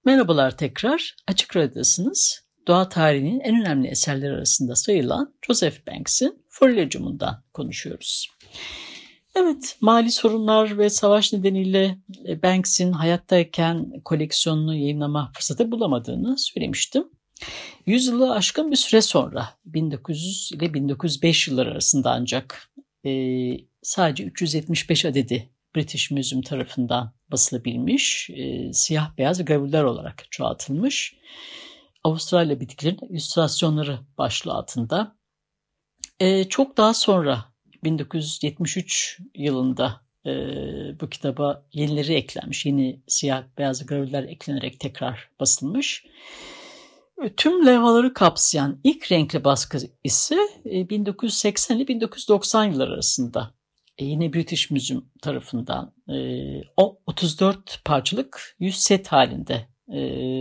Merhabalar 0.05 0.57
tekrar. 0.57 1.17
Açık 1.27 1.57
Radyo'dasınız. 1.57 2.45
Doğa 2.67 2.89
tarihinin 2.89 3.41
en 3.41 3.61
önemli 3.61 3.89
eserleri 3.89 4.33
arasında 4.33 4.77
sayılan 4.77 5.35
Joseph 5.47 5.77
Banks'in 5.87 6.45
Foliagium'undan 6.49 7.43
konuşuyoruz. 7.55 8.29
Evet, 9.35 9.77
mali 9.81 10.11
sorunlar 10.11 10.79
ve 10.79 10.91
savaş 10.91 11.33
nedeniyle 11.33 11.99
e, 12.29 12.43
Banks'in 12.43 12.93
hayattayken 12.93 13.93
koleksiyonunu 14.05 14.75
yayınlama 14.75 15.33
fırsatı 15.35 15.71
bulamadığını 15.71 16.39
söylemiştim. 16.39 17.05
Yüzyılı 17.87 18.33
aşkın 18.33 18.71
bir 18.71 18.77
süre 18.77 19.01
sonra 19.01 19.49
1900 19.65 20.51
ile 20.55 20.75
1905 20.75 21.49
yılları 21.49 21.71
arasında 21.71 22.13
ancak 22.13 22.71
e, 23.07 23.11
sadece 23.83 24.25
375 24.25 25.05
adedi 25.05 25.54
British 25.77 26.11
Museum 26.11 26.43
tarafından 26.43 27.13
basılabilmiş, 27.33 28.31
e, 28.31 28.73
siyah 28.73 29.19
beyaz 29.19 29.45
gravürler 29.45 29.85
olarak 29.85 30.25
çoğaltılmış. 30.31 31.17
Avustralya 32.05 32.61
bitkilerin 32.61 32.99
illüstrasyonları 33.11 33.99
başlığı 34.19 34.53
altında. 34.53 35.17
E, 36.21 36.45
çok 36.45 36.77
daha 36.77 36.95
sonra 36.95 37.45
1973 37.85 39.21
yılında 39.35 40.01
e, 40.27 40.31
bu 41.01 41.09
kitaba 41.09 41.67
yenileri 41.73 42.15
eklenmiş. 42.15 42.67
Yeni 42.67 43.03
siyah 43.07 43.45
beyaz 43.59 43.87
gravürler 43.87 44.23
eklenerek 44.25 44.81
tekrar 44.81 45.31
basılmış. 45.41 46.05
Tüm 47.37 47.67
levhaları 47.67 48.15
kapsayan 48.15 48.81
ilk 48.85 49.13
renkli 49.13 49.45
baskı 49.45 49.79
ise 50.05 50.39
1980 50.65 51.77
ile 51.77 51.89
1990 51.89 52.65
yılları 52.65 52.93
arasında 52.93 53.41
e, 53.41 53.64
yine 54.01 54.33
British 54.33 54.71
Museum 54.71 55.11
tarafından 55.23 55.95
34 57.07 57.57
e, 57.57 57.83
parçalık 57.85 58.57
100 58.59 58.77
set 58.77 59.09
halinde 59.09 59.69
e, 59.89 60.01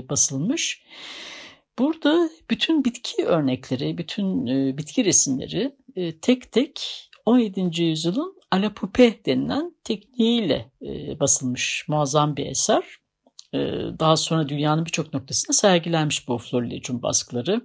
basılmış. 0.10 0.84
Burada 1.80 2.30
bütün 2.50 2.86
bitki 2.86 3.26
örnekleri, 3.26 3.98
bütün 3.98 4.46
bitki 4.78 5.06
resimleri 5.06 5.76
tek 6.22 6.52
tek 6.52 7.10
17. 7.26 7.84
yüzyılın 7.84 8.36
alapupe 8.52 9.26
denilen 9.26 9.76
tekniğiyle 9.84 10.72
basılmış 11.20 11.86
muazzam 11.88 12.38
bir 12.38 12.46
eser. 12.46 12.84
Daha 14.00 14.18
sonra 14.18 14.50
dünyanın 14.50 14.86
birçok 14.86 15.14
noktasında 15.14 15.54
sergilenmiş 15.54 16.28
bu 16.28 16.38
florilegium 16.38 17.02
baskıları. 17.02 17.62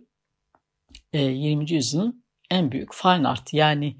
20. 1.12 1.72
yüzyılın 1.72 2.24
en 2.50 2.72
büyük 2.72 2.94
fine 2.94 3.28
art 3.28 3.52
yani 3.52 3.96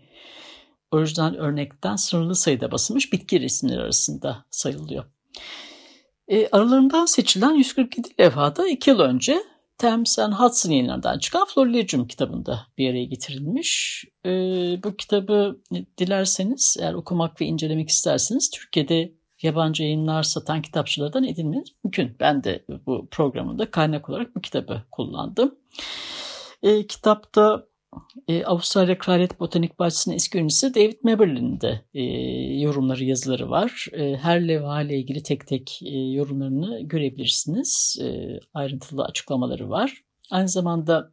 orijinal 0.91 1.35
örnekten 1.35 1.97
sınırlı 1.97 2.35
sayıda 2.35 2.71
basılmış 2.73 3.13
bitki 3.13 3.41
resimleri 3.41 3.81
arasında 3.81 4.45
sayılıyor. 4.51 5.05
E, 6.29 6.49
aralarından 6.49 7.07
seçilen 7.07 7.55
147 7.55 8.09
levhada 8.21 8.69
2 8.69 8.91
yıl 8.91 9.01
önce 9.01 9.43
Thames 9.79 10.19
and 10.19 10.33
Hudson 10.33 10.71
yayınlarından 10.71 11.19
çıkan 11.19 11.47
Florilegium 11.47 12.07
kitabında 12.07 12.67
bir 12.79 12.91
araya 12.91 13.05
getirilmiş. 13.05 14.05
E, 14.27 14.31
bu 14.85 14.97
kitabı 14.97 15.61
dilerseniz 15.99 16.77
eğer 16.81 16.95
okumak 16.95 17.41
ve 17.41 17.47
incelemek 17.47 17.89
isterseniz 17.89 18.51
Türkiye'de 18.51 19.13
yabancı 19.43 19.83
yayınlar 19.83 20.23
satan 20.23 20.63
kitapçılardan 20.63 21.25
edinmeniz 21.25 21.69
mümkün. 21.85 22.17
Ben 22.21 22.45
de 22.45 22.65
bu 22.87 23.09
programında 23.11 23.71
kaynak 23.71 24.11
olarak 24.11 24.37
bu 24.37 24.41
kitabı 24.41 24.83
kullandım. 24.91 25.55
E, 26.63 26.87
kitapta 26.87 27.67
e, 28.29 28.45
Avustralya 28.45 28.99
Kraliyet 28.99 29.41
Botanik 29.41 29.79
Bahçesi'nin 29.79 30.15
eski 30.15 30.39
ünlüsü 30.39 30.75
David 30.75 30.99
Maberlin'in 31.03 31.61
de 31.61 31.85
e, 31.95 32.03
yorumları, 32.61 33.05
yazıları 33.05 33.51
var. 33.51 33.87
E, 33.93 34.17
her 34.17 34.49
levha 34.49 34.83
ile 34.83 34.99
ilgili 34.99 35.23
tek 35.23 35.47
tek 35.47 35.81
e, 35.83 35.99
yorumlarını 35.99 36.81
görebilirsiniz. 36.81 37.99
E, 38.03 38.39
ayrıntılı 38.55 39.05
açıklamaları 39.05 39.71
var. 39.71 40.05
Aynı 40.31 40.49
zamanda 40.49 41.13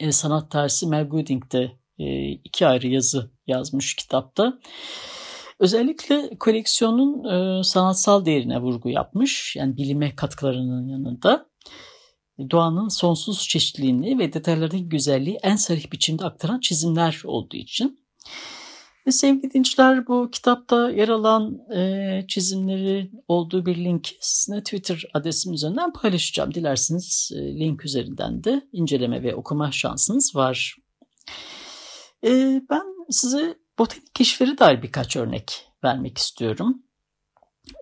e, 0.00 0.12
sanat 0.12 0.50
tarihi 0.50 0.86
Mel 0.86 1.04
Gooding 1.04 1.52
de 1.52 1.72
e, 1.98 2.30
iki 2.30 2.66
ayrı 2.66 2.88
yazı 2.88 3.30
yazmış 3.46 3.96
kitapta. 3.96 4.58
Özellikle 5.58 6.30
koleksiyonun 6.40 7.24
e, 7.24 7.64
sanatsal 7.64 8.24
değerine 8.24 8.60
vurgu 8.60 8.88
yapmış. 8.88 9.56
Yani 9.56 9.76
bilime 9.76 10.16
katkılarının 10.16 10.88
yanında 10.88 11.46
doğanın 12.50 12.88
sonsuz 12.88 13.48
çeşitliliğini 13.48 14.18
ve 14.18 14.32
detaylardaki 14.32 14.88
güzelliği 14.88 15.38
en 15.42 15.56
sarih 15.56 15.92
biçimde 15.92 16.24
aktaran 16.24 16.60
çizimler 16.60 17.22
olduğu 17.24 17.56
için. 17.56 18.06
Ve 19.06 19.12
sevgili 19.12 19.52
dinciler 19.52 20.06
bu 20.06 20.30
kitapta 20.32 20.90
yer 20.90 21.08
alan 21.08 21.58
e, 21.74 22.24
çizimleri 22.28 23.10
olduğu 23.28 23.66
bir 23.66 23.76
link 23.76 24.08
sizinle 24.20 24.62
Twitter 24.62 25.04
adresim 25.14 25.52
üzerinden 25.52 25.92
paylaşacağım. 25.92 26.54
Dilerseniz 26.54 27.32
e, 27.36 27.58
link 27.58 27.84
üzerinden 27.84 28.44
de 28.44 28.62
inceleme 28.72 29.22
ve 29.22 29.34
okuma 29.34 29.72
şansınız 29.72 30.36
var. 30.36 30.76
E, 32.24 32.62
ben 32.70 32.82
size 33.10 33.58
botanik 33.78 34.14
keşifleri 34.14 34.58
dair 34.58 34.82
birkaç 34.82 35.16
örnek 35.16 35.66
vermek 35.84 36.18
istiyorum. 36.18 36.82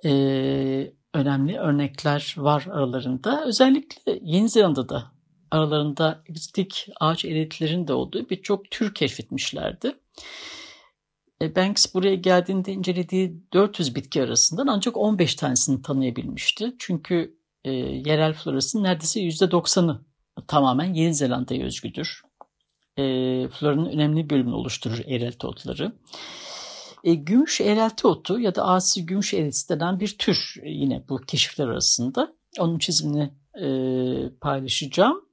E, 0.05 0.93
önemli 1.15 1.59
örnekler 1.59 2.35
var 2.37 2.67
aralarında. 2.71 3.45
Özellikle 3.45 4.19
Yeni 4.23 4.49
Zelanda'da 4.49 5.13
aralarında 5.51 6.23
egzotik 6.29 6.89
ağaç 7.01 7.25
eritlerin 7.25 7.89
de 7.89 7.93
olduğu 7.93 8.31
birçok 8.31 8.71
tür 8.71 8.95
keşfetmişlerdi. 8.95 9.97
E, 11.43 11.57
Banks 11.57 11.95
buraya 11.95 12.15
geldiğinde 12.15 12.73
incelediği 12.73 13.43
400 13.53 13.95
bitki 13.95 14.23
arasından 14.23 14.67
ancak 14.67 14.97
15 14.97 15.35
tanesini 15.35 15.83
tanıyabilmişti. 15.83 16.75
Çünkü 16.79 17.39
e, 17.65 17.71
yerel 17.73 18.33
florasının 18.35 18.83
neredeyse 18.83 19.21
%90'ı 19.21 20.01
tamamen 20.47 20.95
Yeni 20.95 21.15
Zelanda'ya 21.15 21.67
özgüdür. 21.67 22.23
E, 22.97 23.03
floranın 23.49 23.87
önemli 23.87 24.31
bölümünü 24.31 24.55
oluşturur 24.55 24.99
eğrelti 25.07 25.47
otları. 25.47 25.93
E, 27.05 27.15
gümüş 27.15 27.61
eğrelti 27.61 28.07
otu 28.07 28.41
ya 28.41 28.55
da 28.55 28.65
asi 28.65 29.07
gümüş 29.07 29.35
eğreltisi 29.35 29.69
denen 29.69 30.01
bir 30.01 30.19
tür 30.19 30.55
yine 30.65 31.09
bu 31.09 31.17
keşifler 31.17 31.69
arasında. 31.69 32.35
Onun 32.59 32.79
çizimini 32.79 33.31
e, 33.61 33.69
paylaşacağım. 34.41 35.25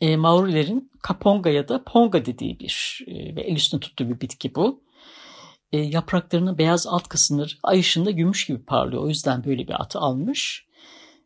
E, 0.00 0.16
Maorilerin 0.16 0.90
kaponga 1.02 1.50
ya 1.50 1.68
da 1.68 1.84
ponga 1.84 2.26
dediği 2.26 2.60
bir 2.60 3.04
e, 3.06 3.36
ve 3.36 3.42
el 3.42 3.56
üstüne 3.56 3.80
tuttuğu 3.80 4.08
bir 4.08 4.20
bitki 4.20 4.54
bu. 4.54 4.84
E, 5.72 5.78
yapraklarının 5.78 6.58
beyaz 6.58 6.86
alt 6.86 7.08
kısımları 7.08 7.52
ay 7.62 7.80
ışığında 7.80 8.10
gümüş 8.10 8.46
gibi 8.46 8.64
parlıyor. 8.64 9.02
O 9.02 9.08
yüzden 9.08 9.44
böyle 9.44 9.68
bir 9.68 9.82
atı 9.82 9.98
almış. 9.98 10.66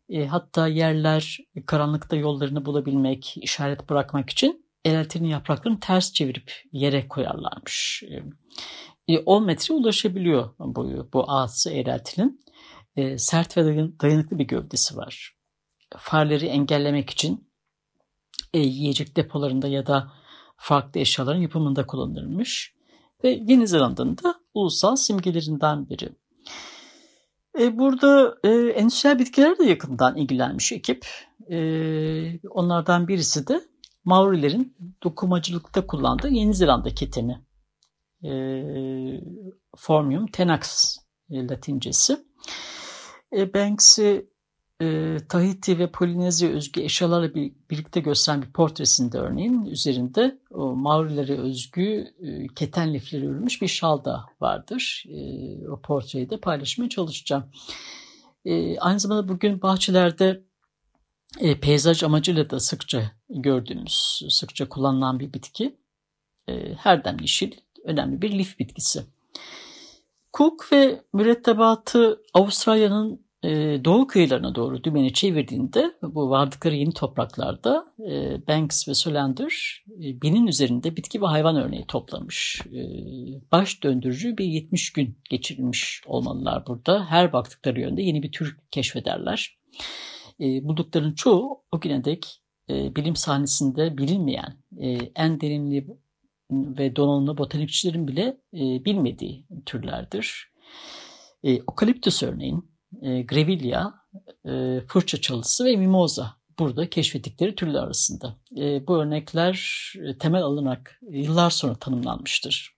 E, 0.08 0.26
hatta 0.26 0.68
yerler 0.68 1.38
karanlıkta 1.66 2.16
yollarını 2.16 2.64
bulabilmek, 2.64 3.36
işaret 3.36 3.90
bırakmak 3.90 4.30
için 4.30 4.66
eğreltinin 4.84 5.28
yapraklarını 5.28 5.80
ters 5.80 6.12
çevirip 6.12 6.52
yere 6.72 7.08
koyarlarmış. 7.08 8.02
E, 9.10 9.18
10 9.18 9.44
metre 9.44 9.74
ulaşabiliyor 9.74 10.50
boyu 10.58 11.08
bu 11.12 11.30
ağası 11.30 11.70
eğreltinin. 11.70 12.40
E, 12.96 13.18
sert 13.18 13.56
ve 13.56 13.64
dayanıklı 14.00 14.38
bir 14.38 14.44
gövdesi 14.44 14.96
var. 14.96 15.36
Farları 15.98 16.46
engellemek 16.46 17.10
için 17.10 17.50
e, 18.54 18.58
yiyecek 18.58 19.16
depolarında 19.16 19.68
ya 19.68 19.86
da 19.86 20.12
farklı 20.56 21.00
eşyaların 21.00 21.40
yapımında 21.40 21.86
kullanılmış. 21.86 22.74
Ve 23.24 23.30
Yeni 23.30 23.68
Zelanda'nın 23.68 24.18
da 24.18 24.34
ulusal 24.54 24.96
simgelerinden 24.96 25.88
biri. 25.88 26.08
E, 27.58 27.78
burada 27.78 28.38
e, 28.44 28.48
endüstriyel 28.50 29.18
bitkiler 29.18 29.58
de 29.58 29.64
yakından 29.64 30.16
ilgilenmiş 30.16 30.72
ekip. 30.72 31.06
E, 31.50 31.58
onlardan 32.48 33.08
birisi 33.08 33.48
de 33.48 33.60
Maorilerin 34.04 34.76
dokumacılıkta 35.02 35.86
kullandığı 35.86 36.28
Yeni 36.28 36.54
Zelanda 36.54 36.94
keteni 36.94 37.49
e, 38.24 38.32
Formium 39.76 40.26
tenax 40.26 40.96
e, 41.30 41.48
latincesi. 41.48 42.18
E, 43.36 43.54
Banks'i 43.54 44.30
e, 44.82 45.16
Tahiti 45.28 45.78
ve 45.78 45.90
Polinezya 45.90 46.50
özgü 46.50 46.80
eşyalarla 46.80 47.34
bir, 47.34 47.52
birlikte 47.70 48.00
gösteren 48.00 48.42
bir 48.42 48.52
portresinde 48.52 49.18
örneğin 49.18 49.64
üzerinde 49.64 50.38
o 50.50 50.76
Maurilere 50.76 51.38
özgü 51.38 52.14
e, 52.22 52.46
keten 52.54 52.94
lifleri 52.94 53.28
örülmüş 53.28 53.62
bir 53.62 53.68
şal 53.68 54.04
da 54.04 54.26
vardır. 54.40 55.04
E, 55.08 55.68
o 55.68 55.80
portreyi 55.80 56.30
de 56.30 56.40
paylaşmaya 56.40 56.88
çalışacağım. 56.88 57.44
E, 58.44 58.78
aynı 58.78 59.00
zamanda 59.00 59.28
bugün 59.28 59.62
bahçelerde 59.62 60.44
e, 61.40 61.60
peyzaj 61.60 62.02
amacıyla 62.02 62.50
da 62.50 62.60
sıkça 62.60 63.12
gördüğümüz, 63.28 64.22
sıkça 64.28 64.68
kullanılan 64.68 65.20
bir 65.20 65.32
bitki. 65.32 65.76
E, 66.48 66.74
herden 66.74 67.18
yeşil, 67.20 67.52
önemli 67.84 68.22
bir 68.22 68.38
lif 68.38 68.58
bitkisi. 68.58 69.02
Cook 70.36 70.72
ve 70.72 71.02
mürettebatı 71.12 72.22
Avustralya'nın 72.34 73.20
e, 73.42 73.80
doğu 73.84 74.06
kıyılarına 74.06 74.54
doğru 74.54 74.84
dümeni 74.84 75.12
çevirdiğinde 75.12 75.94
bu 76.02 76.30
vardıkları 76.30 76.74
yeni 76.74 76.92
topraklarda 76.92 77.94
e, 78.10 78.46
Banks 78.48 78.88
ve 78.88 78.94
Solander 78.94 79.84
e, 79.88 80.22
binin 80.22 80.46
üzerinde 80.46 80.96
bitki 80.96 81.22
ve 81.22 81.26
hayvan 81.26 81.56
örneği 81.56 81.86
toplamış. 81.86 82.62
Baş 83.52 83.82
döndürücü 83.82 84.38
bir 84.38 84.44
70 84.44 84.92
gün 84.92 85.18
geçirilmiş 85.30 86.02
olmalılar 86.06 86.66
burada. 86.66 87.06
Her 87.06 87.32
baktıkları 87.32 87.80
yönde 87.80 88.02
yeni 88.02 88.22
bir 88.22 88.32
tür 88.32 88.56
keşfederler. 88.70 89.58
E, 90.40 90.44
bulduklarının 90.64 91.14
çoğu 91.14 91.62
o 91.72 91.80
güne 91.80 92.04
dek 92.04 92.40
bilim 92.68 93.16
sahnesinde 93.16 93.98
bilinmeyen 93.98 94.56
en 95.16 95.40
derinli 95.40 95.86
ve 96.50 96.96
donanımlı 96.96 97.38
botanikçilerin 97.38 98.08
bile 98.08 98.40
e, 98.54 98.84
bilmediği 98.84 99.46
türlerdir. 99.66 100.52
E, 101.44 101.62
Okaliptüs 101.62 102.22
örneğin, 102.22 102.70
e, 103.02 103.22
Grevillea, 103.22 103.94
e, 104.46 104.80
fırça 104.88 105.20
çalısı 105.20 105.64
ve 105.64 105.76
mimoza 105.76 106.36
burada 106.58 106.90
keşfettikleri 106.90 107.54
türler 107.54 107.82
arasında. 107.82 108.36
E, 108.56 108.86
bu 108.86 108.96
örnekler 108.96 109.92
e, 110.04 110.18
temel 110.18 110.42
alınarak 110.42 111.00
yıllar 111.10 111.50
sonra 111.50 111.74
tanımlanmıştır. 111.74 112.76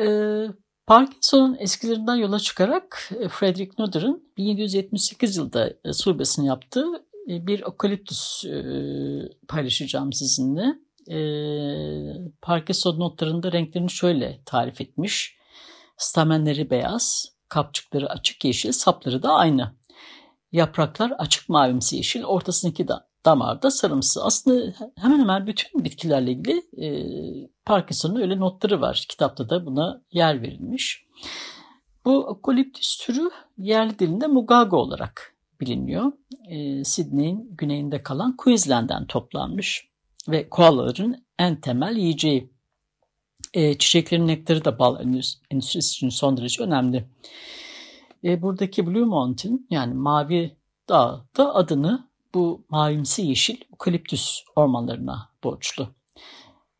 E, 0.00 0.06
Parkinson'un 0.86 1.56
eskilerinden 1.58 2.14
yola 2.14 2.38
çıkarak 2.38 3.10
e, 3.20 3.28
Frederick 3.28 3.72
Noder'ın 3.78 4.32
1778 4.36 5.36
yılında 5.36 5.72
e, 5.84 5.92
surbesini 5.92 6.46
yaptığı 6.46 6.86
e, 7.30 7.46
bir 7.46 7.62
okaliptüs 7.62 8.44
paylaşacağım 9.48 10.12
sizinle. 10.12 10.85
E, 11.10 11.18
Parkinson 12.42 13.00
notlarında 13.00 13.52
renklerini 13.52 13.90
şöyle 13.90 14.40
tarif 14.46 14.80
etmiş. 14.80 15.36
Stamenleri 15.96 16.70
beyaz, 16.70 17.36
kapçıkları 17.48 18.10
açık 18.10 18.44
yeşil, 18.44 18.72
sapları 18.72 19.22
da 19.22 19.32
aynı. 19.32 19.72
Yapraklar 20.52 21.10
açık 21.18 21.48
mavimsi 21.48 21.96
yeşil, 21.96 22.24
ortasındaki 22.24 22.88
da, 22.88 23.08
damarda 23.24 23.70
sarımsı. 23.70 24.24
Aslında 24.24 24.72
hemen 24.98 25.18
hemen 25.18 25.46
bütün 25.46 25.84
bitkilerle 25.84 26.30
ilgili 26.30 26.62
e, 26.84 26.88
Parkinson'un 27.64 28.20
öyle 28.20 28.40
notları 28.40 28.80
var. 28.80 29.06
Kitapta 29.08 29.50
da 29.50 29.66
buna 29.66 30.02
yer 30.12 30.42
verilmiş. 30.42 31.06
Bu 32.04 32.18
okoliptüs 32.18 32.98
türü 32.98 33.30
yerli 33.58 33.98
dilinde 33.98 34.26
mugago 34.26 34.76
olarak 34.76 35.36
biliniyor. 35.60 36.12
E, 36.48 36.84
Sydney'in 36.84 37.56
güneyinde 37.56 38.02
kalan 38.02 38.36
Queensland'den 38.36 39.06
toplanmış 39.06 39.88
ve 40.28 40.48
koalaların 40.48 41.24
en 41.38 41.60
temel 41.60 41.96
yiyeceği. 41.96 42.50
E, 43.54 43.78
çiçeklerin 43.78 44.26
nektarı 44.26 44.64
da 44.64 44.78
bal 44.78 45.00
endüstrisi 45.50 45.78
için 45.78 46.08
son 46.08 46.36
derece 46.36 46.62
önemli. 46.62 47.08
E, 48.24 48.42
buradaki 48.42 48.86
Blue 48.86 49.04
Mountain 49.04 49.66
yani 49.70 49.94
Mavi 49.94 50.56
Dağ 50.88 51.24
da 51.36 51.54
adını 51.54 52.08
bu 52.34 52.64
mavimsi 52.68 53.22
yeşil 53.22 53.56
okaliptüs 53.72 54.42
ormanlarına 54.56 55.30
borçlu. 55.44 55.88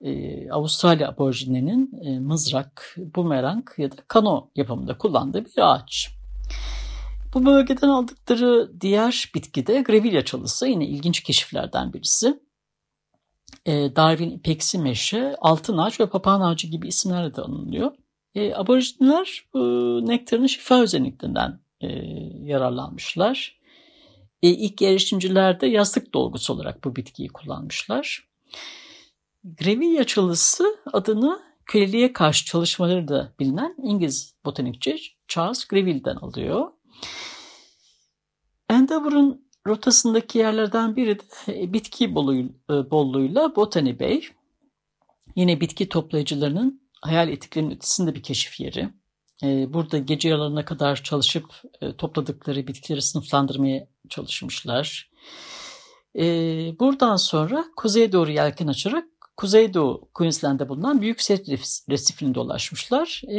Ee, 0.01 0.51
Avustralya 0.51 1.09
aborjinlerinin 1.09 2.01
e, 2.05 2.19
mızrak, 2.19 2.97
bumerang 3.15 3.69
ya 3.79 3.93
da 3.93 3.97
kano 4.09 4.51
yapımında 4.57 4.99
kullandığı 4.99 5.45
bir 5.45 5.53
ağaç. 5.57 6.11
Bu 7.35 7.47
bölgeden 7.47 7.89
aldıkları 7.89 8.81
diğer 8.81 9.31
bitki 9.35 9.67
de 9.67 9.81
Grevillea 9.81 10.25
çalısı 10.25 10.67
yine 10.67 10.87
ilginç 10.87 11.21
keşiflerden 11.21 11.93
birisi. 11.93 12.41
Ee, 13.67 13.97
Darwin 13.97 14.31
ipeksi 14.31 14.79
meşe, 14.79 15.37
altın 15.41 15.79
ağaç 15.79 16.01
ve 16.01 16.09
papağan 16.09 16.41
ağacı 16.41 16.67
gibi 16.67 16.89
isimlerle 16.89 17.35
de 17.35 17.43
anılıyor. 17.43 17.93
E, 18.35 18.55
aborjinler 18.55 19.49
e, 19.55 19.59
nektarının 20.07 20.47
şifa 20.47 20.83
özelliklerinden 20.83 21.61
e, 21.81 21.89
yararlanmışlar. 22.45 23.61
E, 24.43 24.49
ilk 24.49 24.83
erişimciler 24.83 25.61
de 25.61 25.67
yastık 25.67 26.15
dolgusu 26.15 26.53
olarak 26.53 26.85
bu 26.85 26.97
bitkiyi 26.97 27.29
kullanmışlar. 27.29 28.29
Grevillea 29.45 30.05
çalısı 30.05 30.77
adını 30.93 31.43
köleliğe 31.67 32.13
karşı 32.13 32.45
çalışmaları 32.45 33.09
da 33.09 33.33
bilinen 33.41 33.75
İngiliz 33.83 34.35
botanikçi 34.45 34.99
Charles 35.29 35.65
Greville'den 35.65 36.17
alıyor. 36.17 36.71
Endeavour'un 38.71 39.46
rotasındaki 39.67 40.39
yerlerden 40.39 40.97
biri 40.97 41.19
de 41.19 41.63
e, 41.63 41.73
bitki 41.73 42.05
e, 42.05 42.11
bolluğuyla 42.91 43.57
Botany 43.57 44.01
Bay. 44.01 44.23
Yine 45.37 45.61
bitki 45.61 45.89
toplayıcılarının 45.89 46.81
hayal 47.01 47.29
ettiklerinin 47.29 47.75
ötesinde 47.75 48.15
bir 48.15 48.23
keşif 48.23 48.61
yeri. 48.61 48.89
E, 49.43 49.73
burada 49.73 49.99
gece 49.99 50.29
yarılarına 50.29 50.65
kadar 50.65 51.03
çalışıp 51.03 51.45
topladıkları 51.99 52.67
bitkileri 52.67 53.03
sınıflandırmaya 53.03 53.87
çalışmışlar. 54.09 55.11
Buradan 56.81 57.17
sonra 57.17 57.65
kuzeye 57.77 58.13
doğru 58.13 58.31
yelken 58.31 58.67
açarak 58.67 59.05
Kuzeydoğu 59.37 60.09
Queensland'da 60.15 60.69
bulunan 60.69 61.01
Büyük 61.01 61.23
Set 61.23 61.49
Resifine 61.91 62.35
dolaşmışlar. 62.35 63.23
E, 63.29 63.39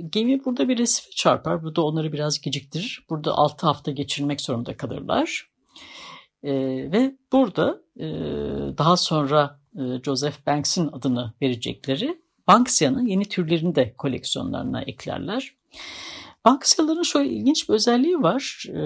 gemi 0.00 0.44
burada 0.44 0.68
bir 0.68 0.78
resife 0.78 1.10
çarpar. 1.10 1.64
Bu 1.64 1.76
da 1.76 1.82
onları 1.82 2.12
biraz 2.12 2.40
geciktirir. 2.40 3.06
Burada 3.10 3.32
6 3.32 3.66
hafta 3.66 3.90
geçirmek 3.90 4.40
zorunda 4.40 4.76
kalırlar. 4.76 5.47
E, 6.42 6.52
ve 6.92 7.16
burada 7.32 7.80
e, 7.96 8.06
daha 8.78 8.96
sonra 8.96 9.60
e, 9.76 10.02
Joseph 10.04 10.46
Banks'in 10.46 10.88
adını 10.92 11.32
verecekleri 11.42 12.22
Banksia'nın 12.46 13.06
yeni 13.06 13.24
türlerini 13.24 13.74
de 13.74 13.94
koleksiyonlarına 13.98 14.82
eklerler. 14.82 15.54
Banksia'ların 16.44 17.02
şöyle 17.02 17.30
ilginç 17.30 17.68
bir 17.68 17.74
özelliği 17.74 18.22
var. 18.22 18.64
E, 18.68 18.80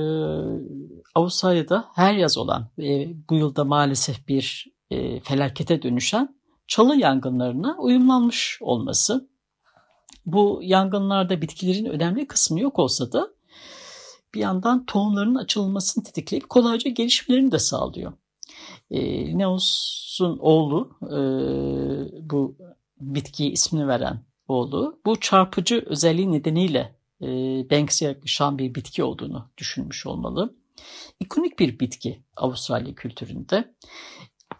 Avustralya'da 1.14 1.84
her 1.94 2.14
yaz 2.14 2.38
olan 2.38 2.68
ve 2.78 3.14
bu 3.30 3.34
yılda 3.34 3.64
maalesef 3.64 4.28
bir 4.28 4.66
e, 4.90 5.20
felakete 5.20 5.82
dönüşen 5.82 6.36
çalı 6.66 6.96
yangınlarına 6.96 7.76
uyumlanmış 7.78 8.58
olması. 8.60 9.28
Bu 10.26 10.60
yangınlarda 10.62 11.42
bitkilerin 11.42 11.84
önemli 11.84 12.26
kısmı 12.26 12.60
yok 12.60 12.78
olsa 12.78 13.12
da 13.12 13.28
bir 14.34 14.40
yandan 14.40 14.86
tohumların 14.86 15.34
açılmasını 15.34 16.04
tetikleyip 16.04 16.48
kolayca 16.48 16.90
gelişmelerini 16.90 17.52
de 17.52 17.58
sağlıyor. 17.58 18.12
E, 18.90 19.26
Linnaeus'un 19.26 20.38
oğlu 20.38 20.90
e, 21.02 21.18
bu 22.30 22.56
bitkiye 23.00 23.50
ismini 23.50 23.88
veren 23.88 24.24
oğlu 24.48 25.00
bu 25.06 25.20
çarpıcı 25.20 25.84
özelliği 25.86 26.32
nedeniyle 26.32 26.96
e, 27.22 27.26
Banksy'e 27.70 28.08
yakışan 28.08 28.58
bir 28.58 28.74
bitki 28.74 29.04
olduğunu 29.04 29.50
düşünmüş 29.58 30.06
olmalı. 30.06 30.56
İkonik 31.20 31.58
bir 31.58 31.78
bitki 31.78 32.24
Avustralya 32.36 32.94
kültüründe 32.94 33.74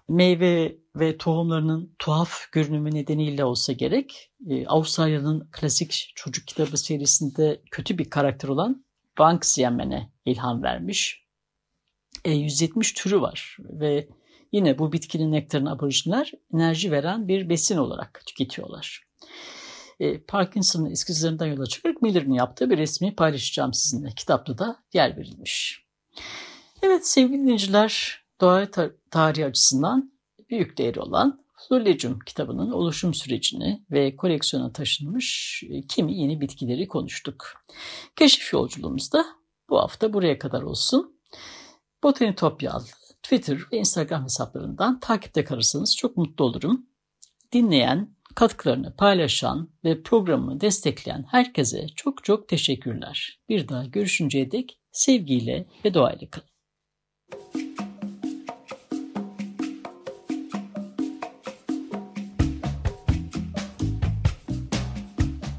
meyve 0.09 0.77
ve 0.97 1.19
tohumlarının 1.19 1.95
tuhaf 1.99 2.53
görünümü 2.53 2.95
nedeniyle 2.95 3.45
olsa 3.45 3.73
gerek 3.73 4.31
e, 4.49 4.67
Avustralya'nın 4.67 5.49
klasik 5.53 6.13
çocuk 6.15 6.47
kitabı 6.47 6.77
serisinde 6.77 7.63
kötü 7.71 7.99
bir 7.99 8.11
karakter 8.11 8.49
olan 8.49 8.82
Banks 9.19 9.59
Yemen'e 9.59 10.13
ilham 10.25 10.63
vermiş. 10.63 11.27
E, 12.25 12.31
170 12.31 12.93
türü 12.93 13.21
var 13.21 13.57
ve 13.61 14.09
yine 14.53 14.79
bu 14.79 14.93
bitkinin 14.93 15.33
nektarını 15.33 15.73
aborjinler 15.73 16.33
enerji 16.55 16.93
veren 16.93 17.29
bir 17.29 17.49
besin 17.49 17.77
olarak 17.77 18.23
tüketiyorlar. 18.27 19.03
E, 20.01 20.21
Parkinson'ın 20.21 20.91
eskizlerinden 20.91 21.47
yola 21.47 21.67
çıkarak 21.67 22.03
Miller'ın 22.03 22.33
yaptığı 22.33 22.71
bir 22.71 22.79
resmi 22.79 23.15
paylaşacağım 23.15 23.75
sizinle. 23.75 24.11
Kitapta 24.17 24.59
da 24.59 24.77
yer 24.93 25.17
verilmiş. 25.17 25.85
Evet 26.83 27.07
sevgili 27.07 27.39
dinleyiciler 27.39 28.23
doğa 28.41 28.69
tarihi 29.11 29.47
açısından 29.47 30.13
büyük 30.51 30.79
değeri 30.79 31.01
olan 31.01 31.42
Zoologium 31.69 32.19
kitabının 32.27 32.71
oluşum 32.71 33.15
sürecini 33.15 33.85
ve 33.91 34.17
koleksiyona 34.17 34.73
taşınmış 34.73 35.63
e, 35.71 35.87
kimi 35.87 36.19
yeni 36.19 36.41
bitkileri 36.41 36.89
konuştuk. 36.89 37.65
Keşif 38.17 38.53
yolculuğumuz 38.53 39.13
da 39.13 39.25
bu 39.71 39.79
hafta 39.79 40.13
buraya 40.13 40.39
kadar 40.39 40.63
olsun. 40.63 41.21
Botanitopya 42.03 42.81
Twitter 43.23 43.59
ve 43.73 43.77
Instagram 43.79 44.25
hesaplarından 44.25 45.01
takipte 45.01 45.45
kalırsanız 45.45 45.97
çok 45.97 46.17
mutlu 46.17 46.45
olurum. 46.45 46.87
Dinleyen, 47.53 48.17
katkılarını 48.35 48.97
paylaşan 48.97 49.71
ve 49.85 50.03
programımı 50.03 50.61
destekleyen 50.61 51.25
herkese 51.31 51.87
çok 51.89 52.25
çok 52.25 52.49
teşekkürler. 52.49 53.41
Bir 53.49 53.69
daha 53.69 53.85
görüşünceye 53.85 54.51
dek 54.51 54.79
sevgiyle 54.93 55.67
ve 55.85 55.95
doğayla 55.95 56.31
kalın. 56.31 57.72